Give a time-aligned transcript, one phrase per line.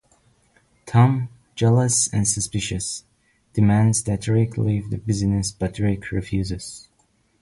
[0.87, 3.03] Tom, jealous and suspicious,
[3.53, 6.89] demands that Rick leave the business but Rick refuses.